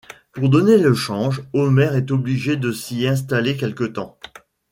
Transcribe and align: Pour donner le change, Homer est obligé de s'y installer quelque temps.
Pour 0.31 0.49
donner 0.49 0.79
le 0.79 0.95
change, 0.95 1.43
Homer 1.53 1.91
est 1.95 2.09
obligé 2.09 2.57
de 2.57 2.71
s'y 2.71 3.05
installer 3.05 3.55
quelque 3.55 3.83
temps. 3.83 4.17